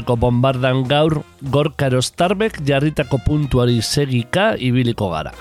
[0.00, 1.18] Urpeko bombardan gaur
[1.52, 5.32] gorkaro starbek jarritako puntuari segika ibiliko gara.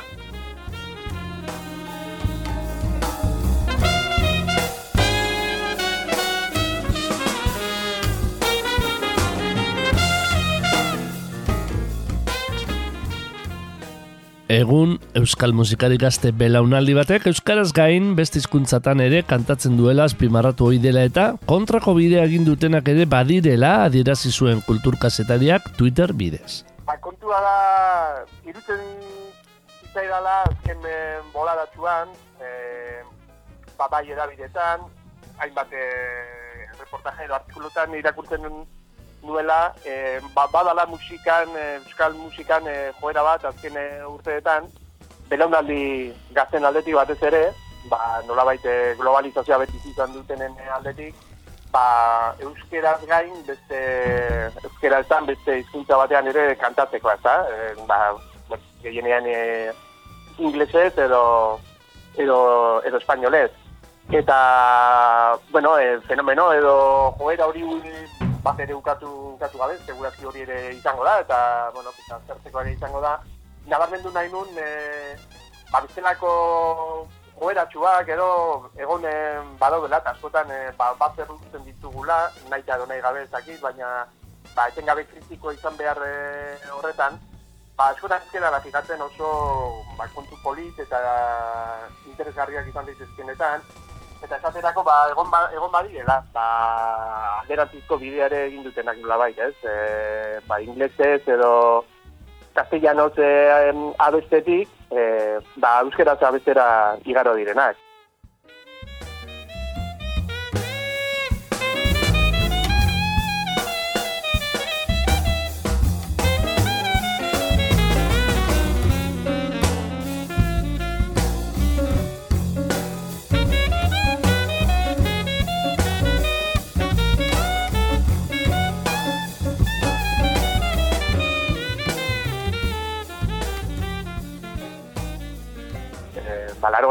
[14.50, 20.80] Egun, Euskal musikari gazte belaunaldi batek Euskaraz gain beste hizkuntzatan ere kantatzen duela azpimarratu hoi
[20.82, 26.64] dela eta kontrako bidea egin dutenak ere badirela adierazi zuen kulturkazetariak Twitter bidez.
[26.88, 27.54] Ba, kontua da,
[28.50, 28.82] irutzen
[29.84, 33.06] zitzaidala azken eh, boladatxuan, eh,
[33.78, 34.90] ba, bai edabidetan,
[35.46, 38.50] hainbat eh, reportaje edo artikulutan irakurtzen
[39.24, 44.70] nuela, eh, ba, badala musikan, eh, euskal musikan eh, joera bat azken urteetan,
[45.30, 47.44] belaunaldi gazten aldetik batez ere,
[47.90, 48.64] ba, nolabait
[48.98, 51.16] globalizazioa beti izan dutenen aldetik,
[51.72, 53.80] ba, euskeraz gain, beste
[54.64, 57.36] euskerazan beste hizkuntza batean ere kantatzeko, ez da?
[57.50, 58.00] E, ba,
[58.84, 59.72] gehienean e,
[60.40, 61.60] inglesez edo,
[62.18, 62.40] edo,
[62.86, 63.52] edo espainolez.
[64.10, 66.74] Eta, bueno, e, fenomeno edo
[67.20, 67.66] joera hori
[68.44, 71.40] bat ere ukatu, ukatu gabe, segurazki hori ere izango da, eta,
[71.76, 73.18] bueno, pizan, zertzeko ere izango da.
[73.68, 75.16] Nabarmendu nahi nun, e,
[75.72, 76.32] ba, biztelako
[77.40, 78.30] joeratxuak edo
[78.78, 79.06] egon
[79.60, 84.06] badaudela, eta askotan e, ba, bat zerrutzen ditugula, nahi eta nahi gabe ezakit, baina
[84.56, 86.14] ba, etengabe kritiko izan behar e,
[86.76, 87.20] horretan,
[87.78, 89.30] ba, askotan ezkera da oso
[89.98, 91.00] ba, kontu polit eta
[92.08, 93.62] interesgarriak izan daitezkenetan,
[94.24, 96.46] eta esaterako ba, egon, ba, egon badirela, ba,
[97.42, 99.54] alderantzizko bideare egin dutenak nola bai, ez?
[99.64, 99.76] E,
[100.48, 101.52] ba, inglesez edo
[102.58, 103.30] castellanoz e,
[103.98, 105.04] abestetik, e,
[105.58, 106.66] ba, euskeraz abestera
[107.06, 107.78] igaro direnak.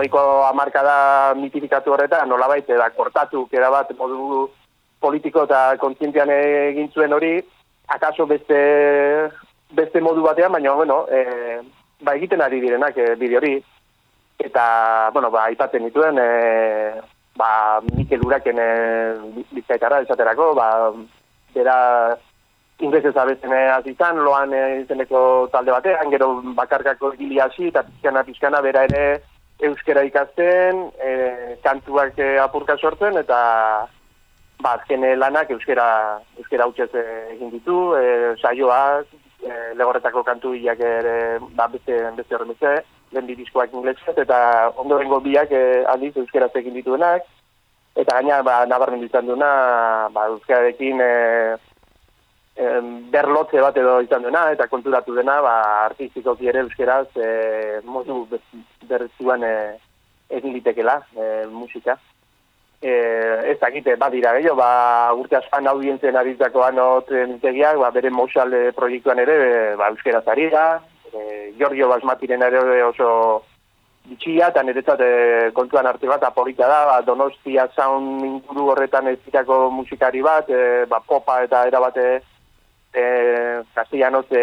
[0.08, 4.50] Larogeiko amarka da mitifikatu horretan, nolabait, da kortatu, kera bat, modu
[5.00, 7.42] politiko eta kontzientian egin zuen hori,
[7.88, 9.30] akaso beste,
[9.72, 11.60] beste modu batean, baina, bueno, e,
[12.02, 13.62] ba, egiten ari direnak e, bide hori.
[14.38, 17.00] Eta, bueno, ba, aipatzen dituen, e,
[17.36, 18.68] ba, Mikel Uraken e,
[19.52, 20.92] bizkaitara, esaterako, ba,
[21.54, 22.16] bera
[22.80, 28.60] inglesez abezen azizan, loan e, izeneko talde batean, gero bakarkako gili hasi, eta pizkana, pizkana,
[28.62, 29.22] bera ere,
[29.60, 33.38] euskera ikasten, e, kantuak e, apurka sortzen, eta
[34.62, 36.90] ba, azken lanak euskera, euskera utxez
[37.34, 39.10] egin ditu, e, saioak,
[39.42, 41.16] e, legorretako kantu bilak ere
[41.58, 42.74] ba, beste, beste horren beste,
[43.12, 44.38] lehen diskoak inglesez, eta
[44.76, 47.26] ondorengo biak e, aldiz euskera egin dituenak,
[47.98, 49.50] eta gaina ba, nabarmen ditzen duena,
[50.14, 51.12] ba, euskararekin e,
[52.58, 55.54] berlotze bat edo izan duena, eta konturatu dena, ba,
[55.86, 58.24] artistikoki ere euskeraz, e, modu
[58.88, 59.54] berretzuan e,
[60.28, 61.98] egin ditekela, e, musika.
[62.82, 62.92] E,
[63.52, 69.22] ez dakite, badira gehiago, ba, urte aspan audientzen aritzako anot mitegiak, ba, bere Mousal proiektuan
[69.22, 70.80] ere, ba, euskeraz ari da,
[71.12, 73.10] e, Giorgio Basmatiren ere oso
[74.08, 75.12] bitxia, eta niretzat e,
[75.54, 79.18] kontuan arte bat apolita da, ba, Donostia sound inguru horretan ez
[79.70, 82.08] musikari bat, e, ba, popa eta erabate
[82.92, 84.42] e, castellanoz e,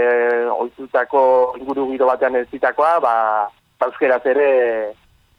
[0.50, 3.16] oizutako inguru giro batean ez zitakoa, ba,
[3.80, 3.92] ba
[4.24, 4.94] ere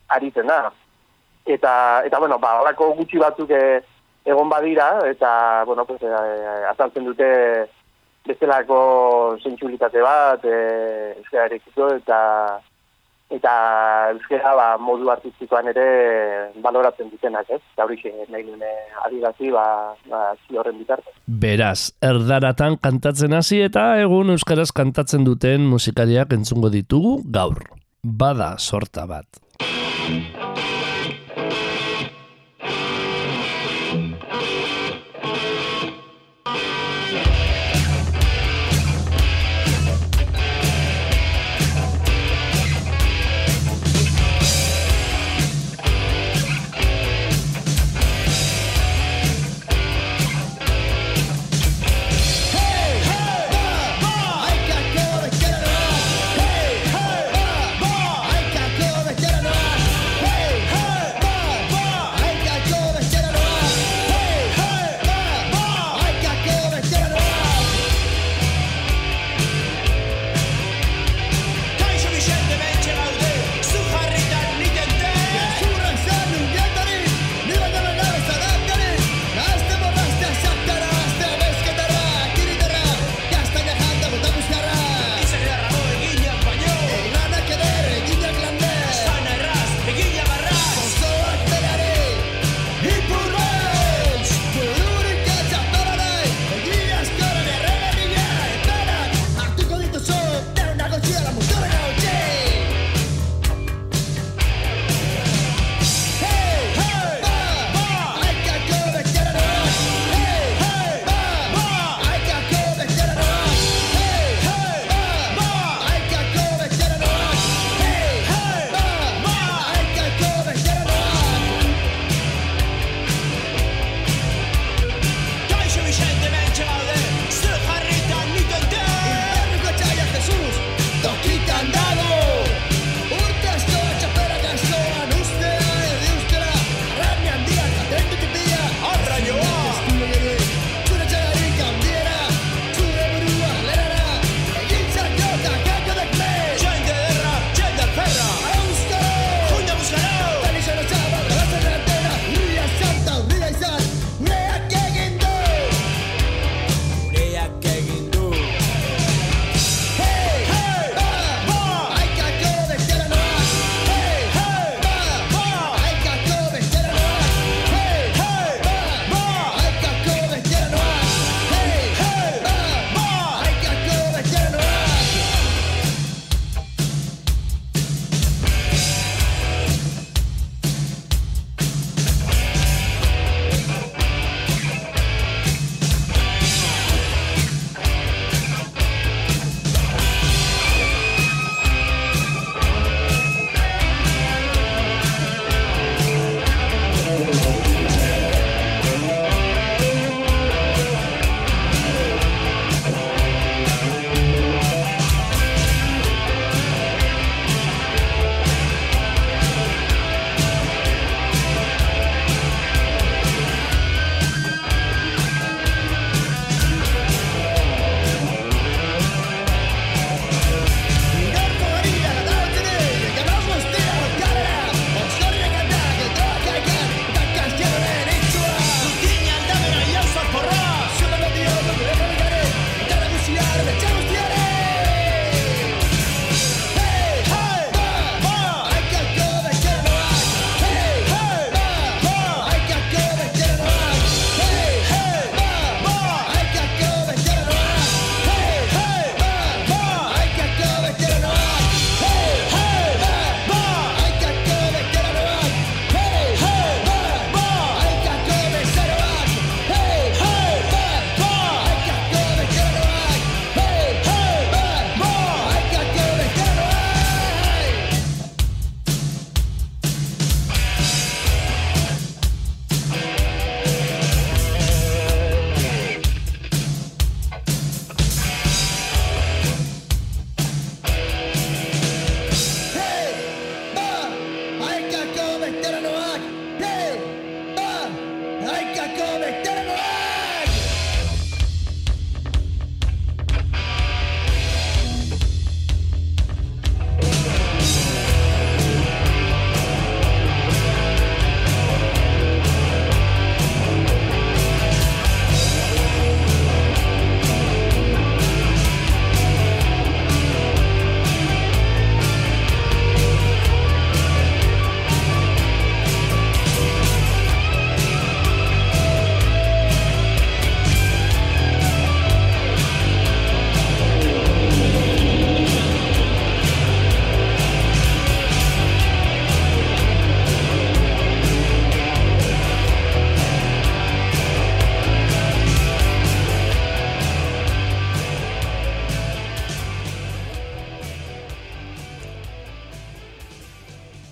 [0.08, 0.72] aritzen da.
[1.44, 3.80] Eta, eta bueno, ba, horako gutxi batzuk e,
[4.24, 6.08] egon badira, eta, bueno, pues, e,
[6.70, 7.68] azaltzen dute
[8.26, 11.46] bestelako zentsulitate bat, e, euskara
[11.96, 12.60] eta
[13.30, 13.52] eta
[14.12, 15.86] euskera ba, modu artistikoan ere
[16.62, 17.60] baloratzen dutenak, ez?
[17.74, 17.98] Eta hori
[18.30, 18.72] nahi nune
[19.06, 19.66] adigazi, ba,
[20.10, 20.22] ba,
[20.54, 21.14] horren bitarte.
[21.26, 27.64] Beraz, erdaratan kantatzen hasi eta egun euskaraz kantatzen duten musikariak entzungo ditugu gaur.
[28.06, 29.26] bada sorta bat.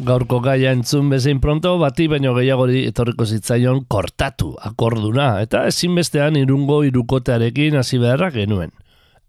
[0.01, 6.83] Gaurko gaia entzun bezein pronto, bati baino gehiagori etorriko zitzaion kortatu akorduna, eta ezinbestean irungo
[6.89, 8.73] irukotearekin hasi beharra genuen.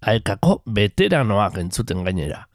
[0.02, 2.46] Aekako veteranoak entzuten gainera.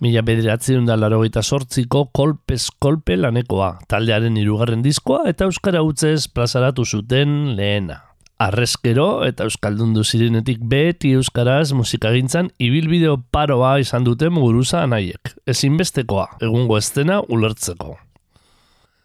[0.00, 6.84] Mila bederatzen da laro sortziko kolpez kolpe lanekoa, taldearen irugarren diskoa eta Euskara Utzez plazaratu
[6.84, 8.13] zuten lehena.
[8.42, 15.36] Arrezkero eta Euskaldundu zirenetik beti Euskaraz musikagintzan ibilbideo paroa izan duten guruza anaiek.
[15.46, 17.94] Ezinbestekoa, egungo estena ulertzeko.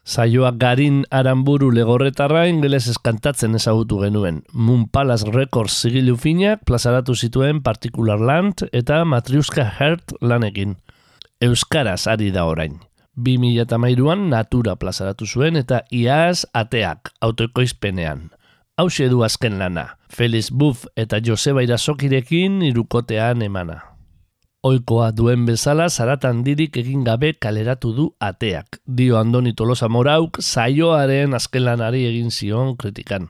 [0.02, 4.42] Saioak garin aranburu legorretarra ingeles eskantatzen ezagutu genuen.
[4.52, 10.74] Moon Palace Records zigilu finak plazaratu zituen Particular Land eta Matriuska Heart lanekin.
[11.40, 12.80] Euskaraz ari da orain.
[13.20, 18.30] 2008an natura plazaratu zuen eta iaz ateak autoekoizpenean
[18.80, 19.98] hau du azken lana.
[20.08, 23.82] Felix Buff eta Joseba Irasokirekin irukotean emana.
[24.62, 28.80] Oikoa duen bezala zaratan dirik egin gabe kaleratu du ateak.
[28.86, 33.28] Dio Andoni Tolosa Morauk saioaren azken lanari egin zion kritikan.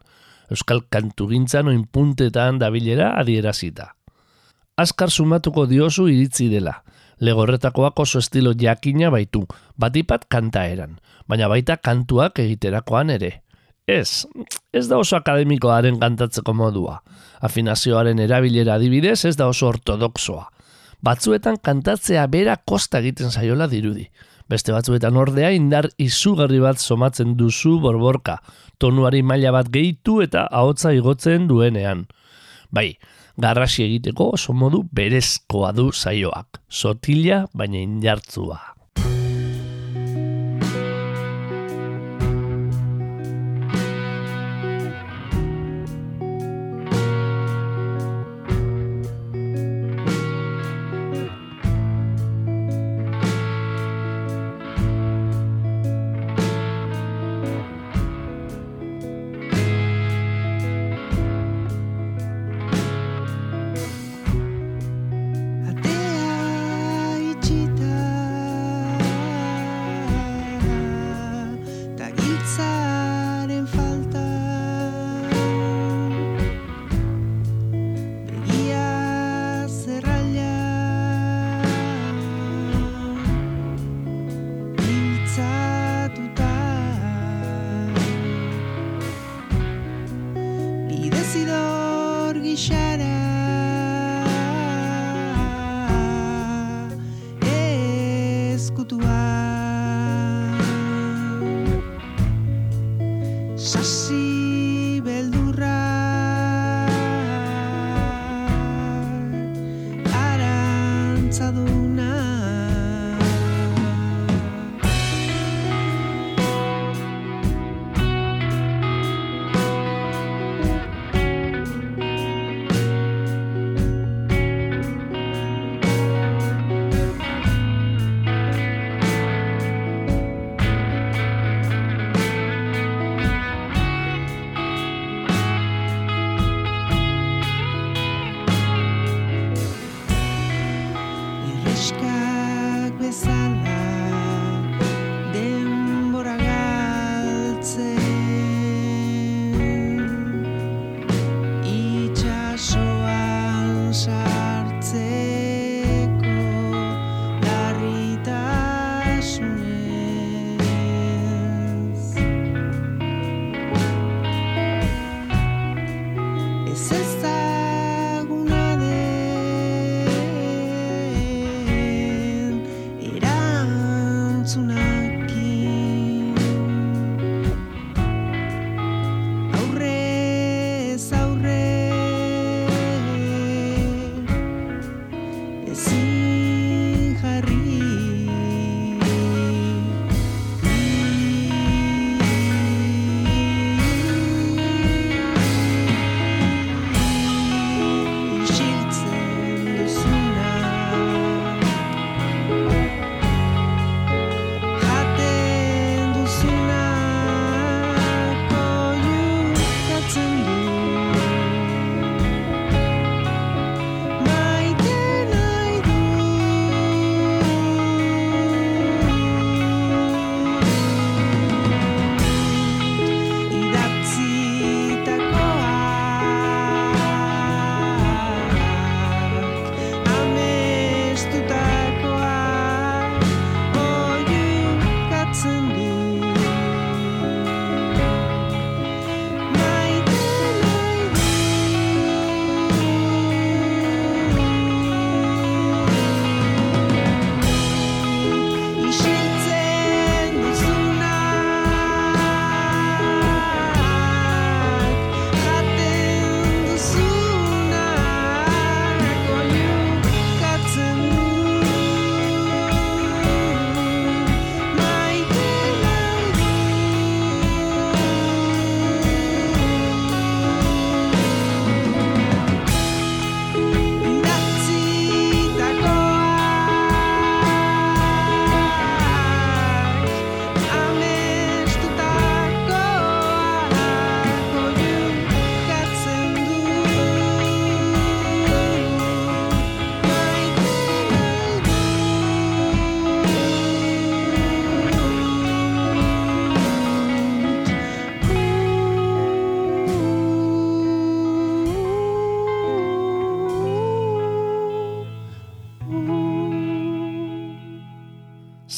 [0.51, 3.95] Euskal kantu gintzan oin puntetan dabilera adierazita.
[4.77, 6.83] Azkar sumatuko diozu iritzi dela.
[7.21, 9.45] Legorretakoak oso estilo jakina baitu,
[9.77, 13.43] batipat kanta eran, baina baita kantuak egiterakoan ere.
[13.91, 14.27] Ez,
[14.73, 17.01] ez da oso akademikoaren kantatzeko modua.
[17.43, 20.45] Afinazioaren erabilera adibidez ez da oso ortodoxoa.
[21.03, 24.07] Batzuetan kantatzea bera kosta egiten zaiola dirudi.
[24.51, 28.39] Beste batzuetan ordea indar izugarri bat somatzen duzu borborka,
[28.79, 32.05] tonuari maila bat gehitu eta ahotza igotzen duenean.
[32.71, 32.93] Bai,
[33.41, 38.61] garrasi egiteko oso modu berezkoa du zaioak, sotila baina indartzua.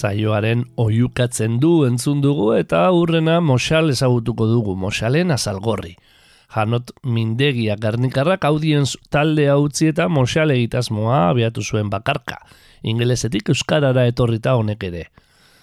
[0.02, 5.92] Zaioaren oiukatzen du entzun dugu eta urrena Mosal ezagutuko dugu, Mosalen azalgorri.
[6.52, 12.40] Janot Mindegia Gernikarrak audienz talde utzi eta Mosal egitasmoa abiatu zuen bakarka.
[12.82, 15.04] Ingelesetik euskarara etorrita honek ere.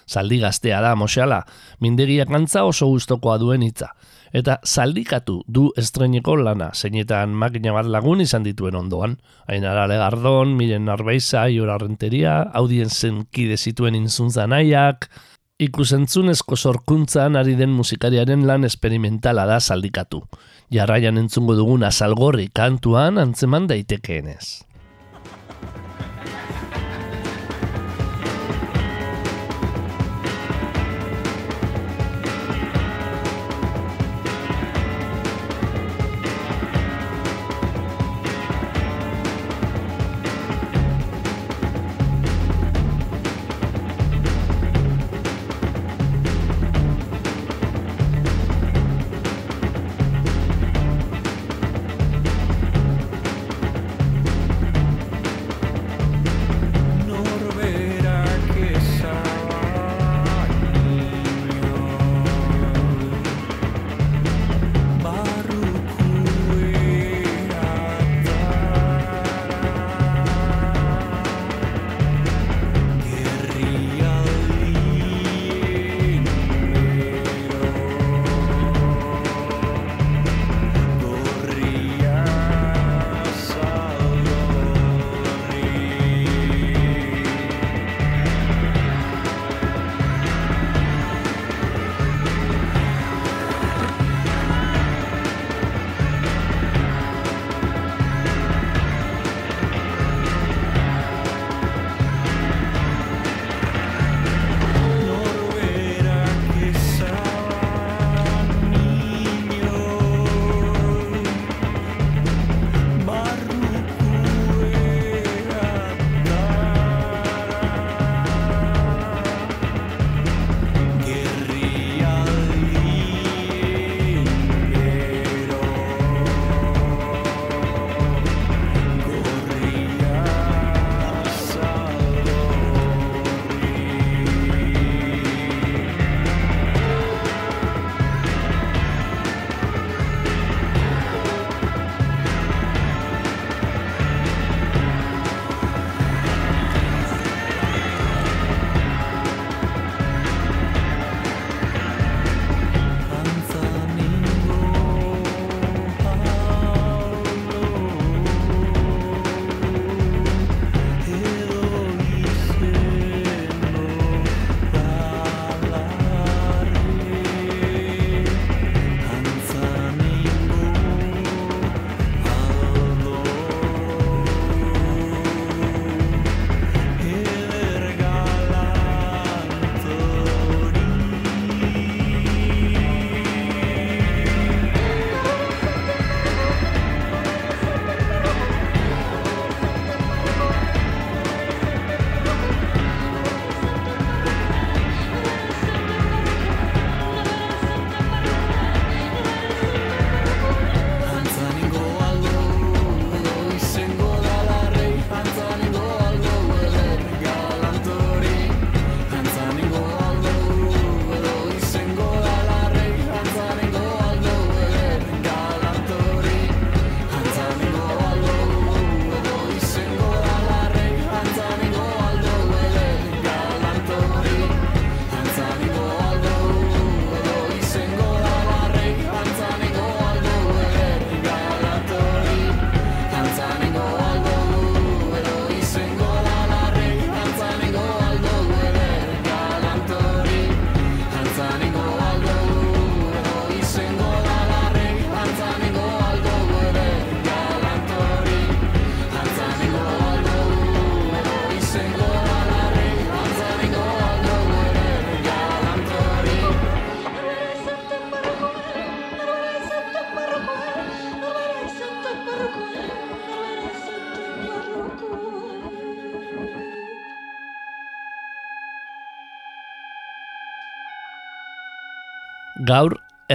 [0.09, 1.43] Zaldi gaztea da Mosala,
[1.79, 3.93] Mindegia kantza oso gustokoa duen hitza
[4.33, 9.17] eta zaldikatu du estreneko lana, zeinetan makina bat lagun izan dituen ondoan.
[9.49, 15.09] Ainara legardon, miren narbeiza, iora renteria, audien zenkide zituen inzuntza nahiak,
[15.59, 20.23] ikusentzunezko sorkuntzan ari den musikariaren lan esperimentala da zaldikatu.
[20.71, 24.68] Jarraian entzungo duguna salgorri kantuan antzeman daitekeenez.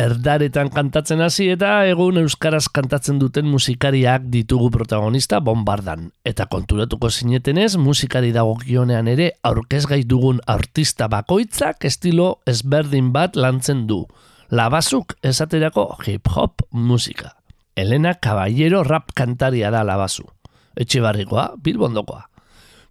[0.05, 6.11] Erdaretan kantatzen hasi eta egun euskaraz kantatzen duten musikariak ditugu protagonista bombardan.
[6.27, 14.05] Eta konturatuko zinetenez, musikari dagokionean ere aurkezgai dugun artista bakoitzak estilo ezberdin bat lantzen du.
[14.51, 17.35] Labazuk esaterako hip-hop musika.
[17.77, 20.29] Elena Caballero rap kantaria da labazu.
[20.77, 22.34] Etxe barrikoa, bilbondokoa.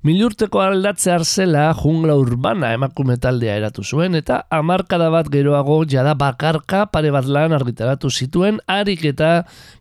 [0.03, 6.81] Milurteko aldatze zela jungla urbana emakume taldea eratu zuen eta hamarkada bat geroago jada bakarka
[6.91, 9.29] pare bat lan argitaratu zituen harik eta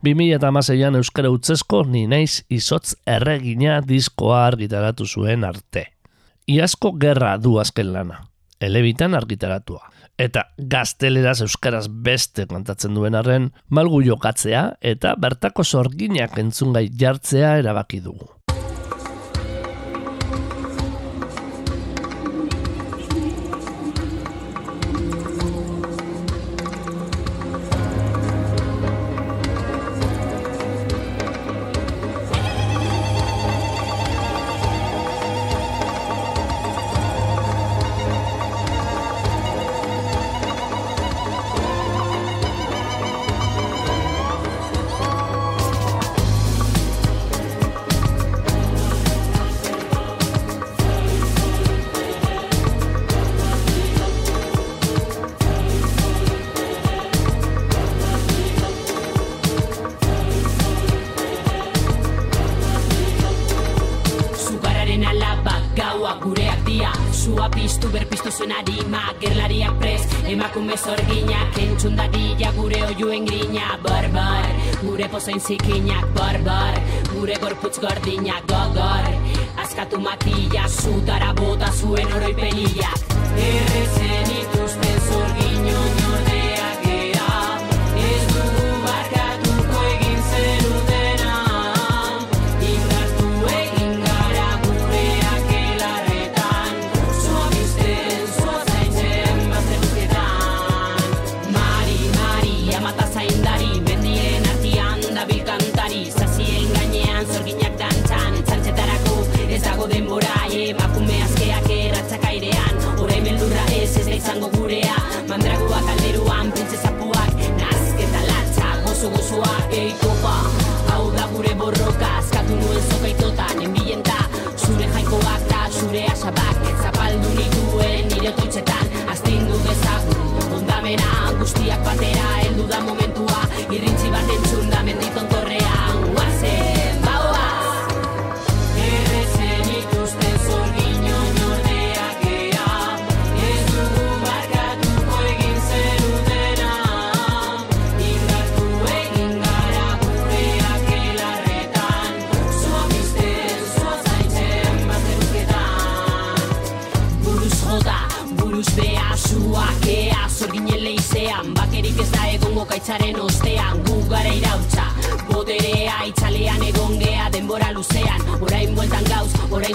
[0.06, 5.88] 2006an Euskara Utzesko ni naiz izotz erregina diskoa argitaratu zuen arte.
[6.46, 8.20] Iazko gerra du azken lana,
[8.60, 9.90] elebitan argitaratua.
[10.22, 14.62] Eta gazteleraz euskaraz beste kontatzen duen arren, malgu jokatzea
[14.94, 18.30] eta bertako sorginak entzungai jartzea erabaki dugu.
[75.22, 76.74] Zain zikinak barbar
[77.14, 79.06] Gure gorputz gordinak gogor
[79.62, 82.98] Azkatu makilla zutara bota zuen oroipeniak
[83.38, 84.61] Errezen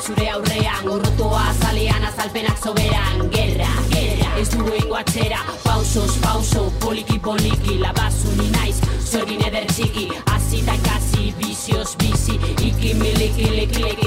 [0.08, 7.80] zure aurrean Urrotoa azalean azalpenak soberan Gerra, gerra, ez dugu ingoatzera Pausos, pauso, poliki, poliki
[7.84, 8.78] Labazu ni naiz,
[9.12, 14.07] zorin eder txiki Azita ikasi, bizioz, bizi Iki, miliki, liki, liki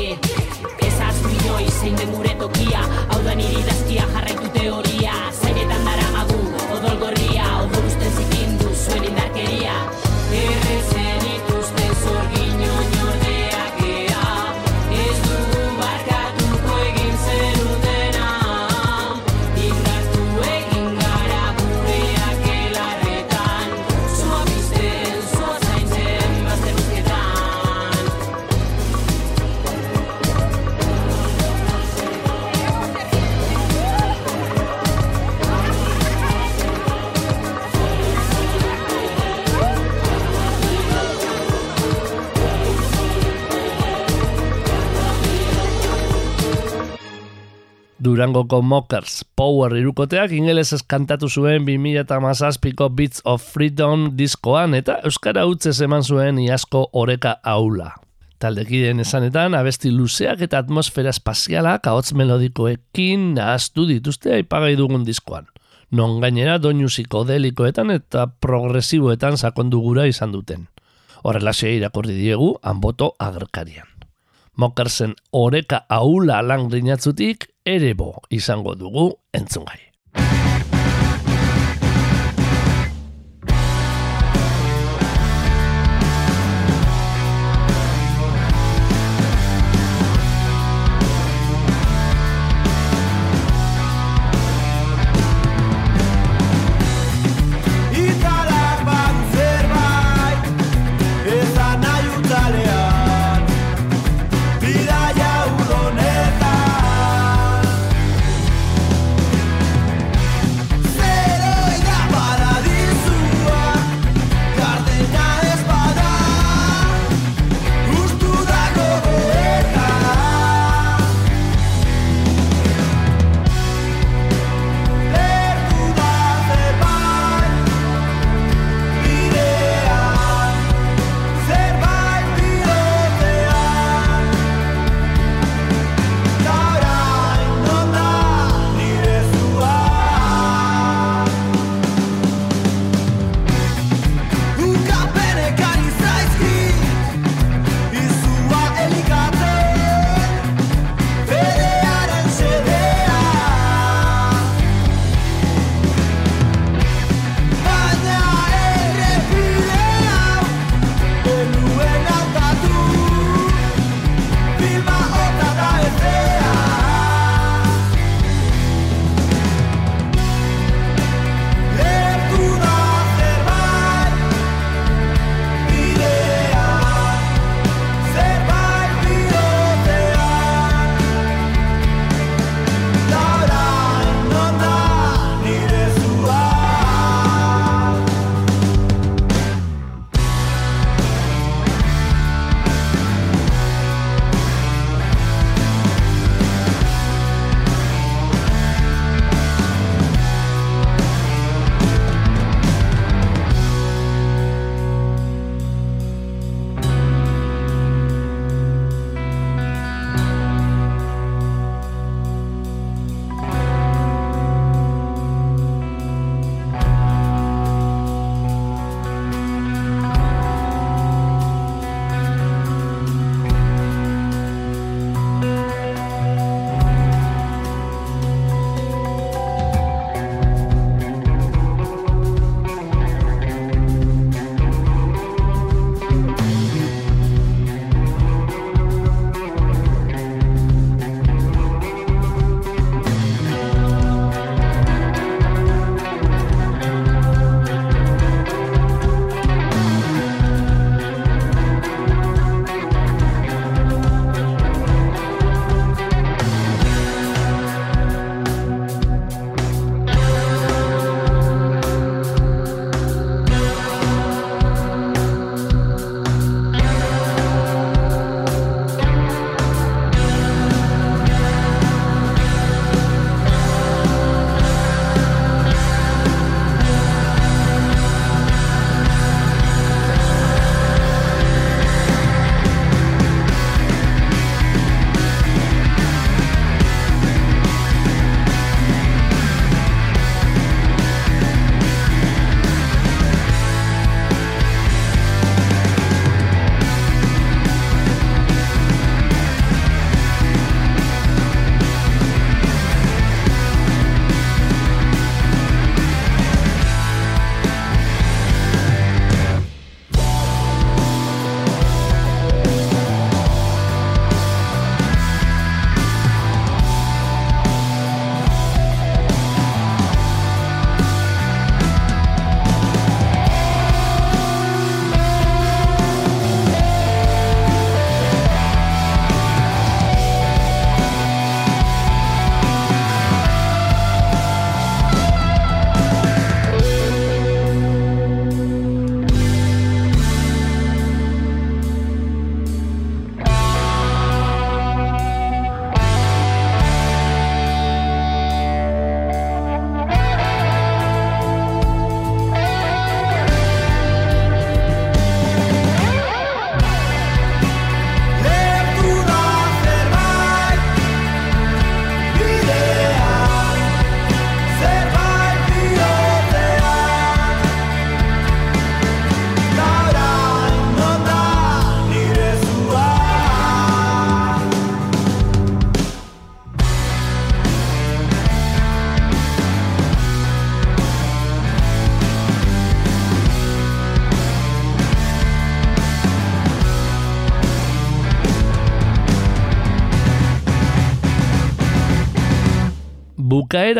[48.00, 55.82] Durangoko Mockers Power irukoteak ingelez kantatu zuen 2008ko Beats of Freedom diskoan eta Euskara Utzez
[55.84, 57.90] eman zuen iazko oreka aula.
[58.40, 65.50] Taldekideen esanetan, abesti luzeak eta atmosfera espazialak ahots melodikoekin nahaztu dituzte aipagai dugun diskoan.
[65.92, 70.70] Non gainera doinu psikodelikoetan eta progresiboetan sakondu gura izan duten.
[71.20, 73.92] Horrelaxe irakurri diegu, anboto agerkarian.
[74.56, 79.89] Mokersen oreka aula lan grinatzutik ere bo izango dugu entzungai.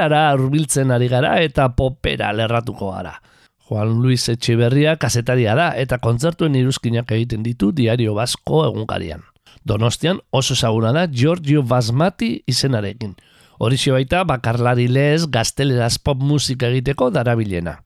[0.01, 3.21] Bukaerara hurbiltzen ari gara eta popera lerratuko gara.
[3.69, 9.23] Juan Luis Etxeberria kasetaria da eta kontzertuen iruzkinak egiten ditu diario basko egunkarian.
[9.65, 13.15] Donostian oso ezaguna da Giorgio Basmati izenarekin.
[13.59, 17.83] Horixo baita bakarlari lez gazteleraz pop musika egiteko darabilena.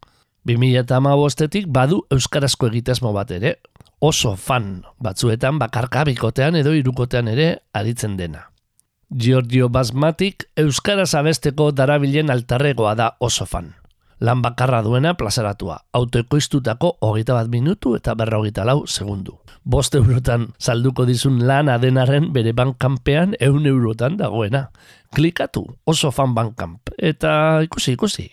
[0.46, 3.56] 2008etik badu euskarazko egitezmo bat ere,
[3.98, 8.53] oso fan batzuetan bakarka bikotean edo irukotean ere aritzen dena.
[9.10, 13.74] Giorgio Basmatik euskaraz abesteko darabilen altarregoa da oso fan.
[14.20, 19.38] Lan bakarra duena plazaratua, autoekoiztutako hogeita bat minutu eta berra hogeita lau segundu.
[19.64, 24.68] Bost eurotan salduko dizun lan adenaren bere bankampean eun eurotan dagoena.
[25.14, 28.30] Klikatu, oso fan bankamp, eta ikusi, ikusi.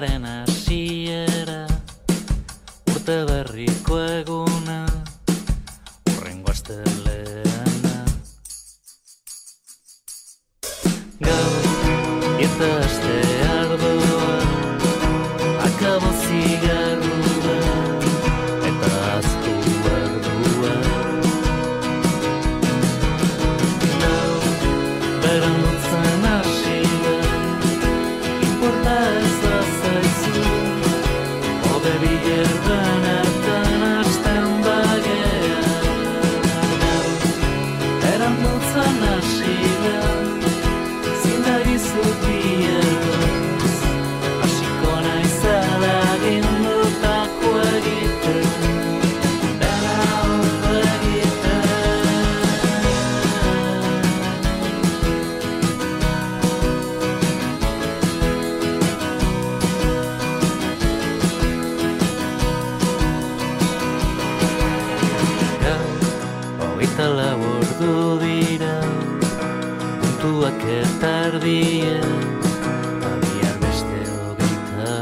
[0.00, 0.37] na na na.
[71.48, 72.04] Abiar
[73.62, 74.96] beste hogeita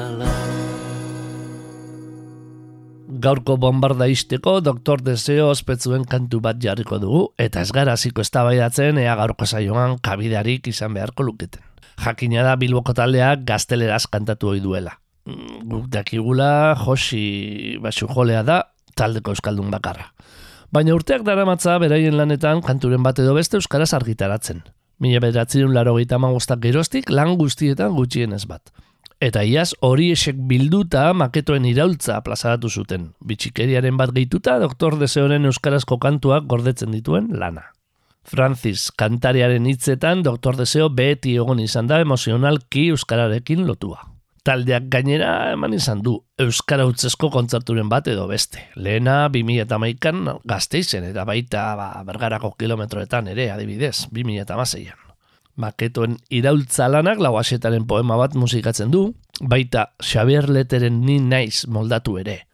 [3.24, 5.02] Gaurko bombarda isteko Dr.
[5.02, 10.70] Deseo ospetzuen kantu bat jarriko dugu eta ez gara hasiko eztabaidatzen ea gaurko saioan kabidarik
[10.70, 11.66] izan beharko luketen.
[12.04, 15.00] Jakina da Bilboko taldeak gazteleraz kantatu ohi duela.
[15.26, 18.62] Mm, Guk dakigula Josi Basujolea da
[18.94, 20.12] taldeko euskaldun bakarra.
[20.70, 24.62] Baina urteak daramatza beraien lanetan kanturen bat edo beste euskaraz argitaratzen.
[24.98, 25.96] Mila bederatzerun laro
[26.60, 28.72] gerostik lan guztietan gutxienez bat.
[29.20, 33.12] Eta iaz hori esek bilduta maketoen iraultza plazaratu zuten.
[33.24, 34.98] Bitxikeriaren bat gehituta Dr.
[34.98, 37.72] Deseoren euskarazko kantuak gordetzen dituen lana.
[38.24, 40.56] Francis kantariaren hitzetan Dr.
[40.56, 44.15] Deseo beti egon izan da emozionalki euskararekin lotua.
[44.46, 48.60] Taldeak gainera eman izan du Euskara utzesko kontzerturen bat edo beste.
[48.78, 55.02] Lehena 2008an gazteizen eta baita ba, bergarako kilometroetan ere adibidez 2008an.
[55.58, 59.08] Maketoen iraultza lanak lauasetaren poema bat musikatzen du,
[59.40, 62.44] baita Xavier Leteren ni naiz moldatu ere.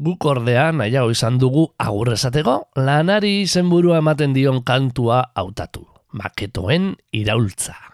[0.00, 5.84] Guk ordea nahiago izan dugu agur esateko, lanari izenburua ematen dion kantua hautatu.
[6.14, 7.93] Maketoen iraultza.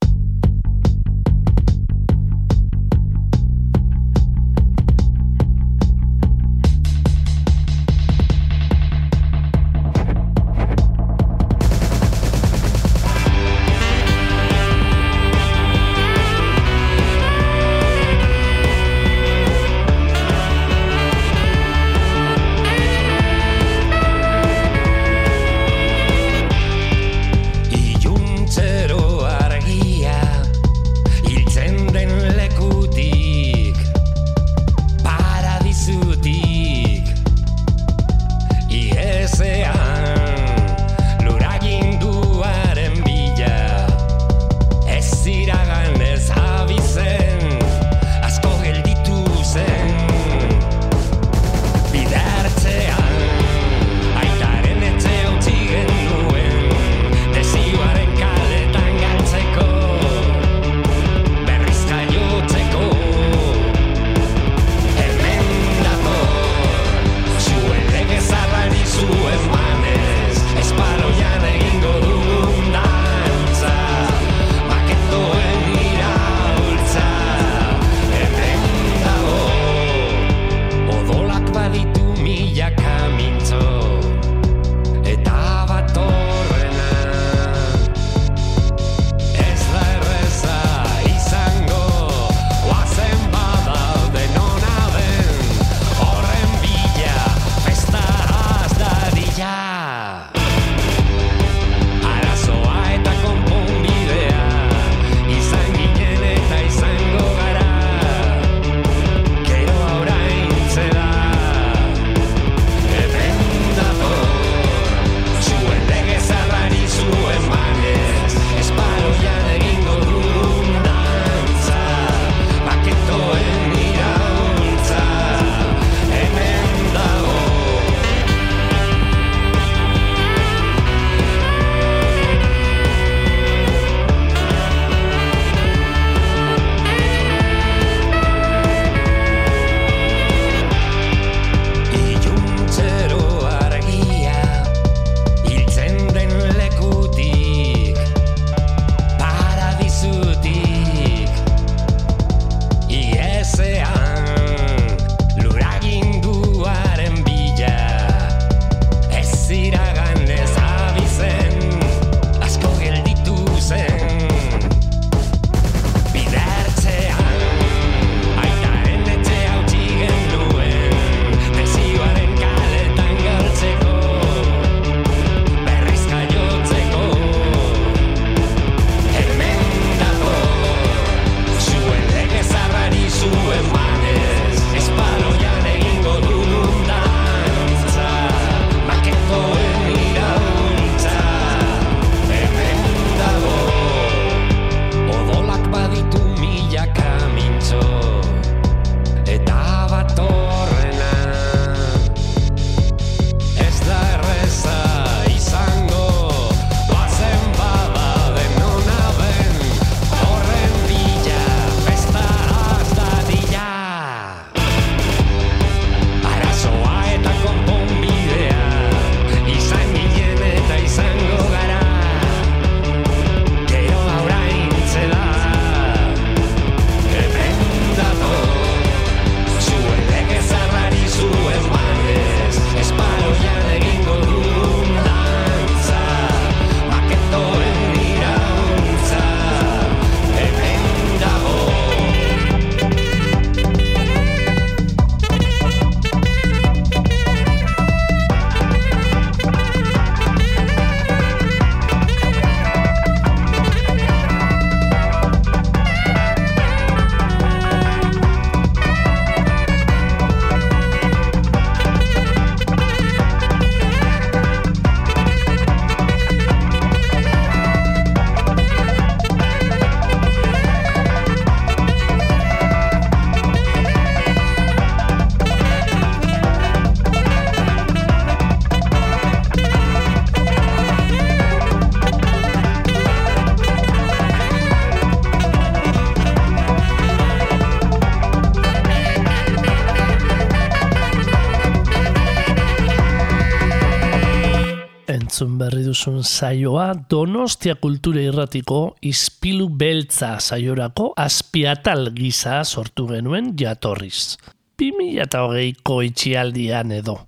[296.00, 304.38] Duzun saioa Donostia Kultura Irratiko Ispilu Beltza saiorako azpiatal gisa sortu genuen jatorriz.
[304.80, 307.18] 2008ko itxialdian edo.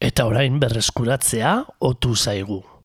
[0.00, 2.75] Eta orain berreskuratzea otu zaigu.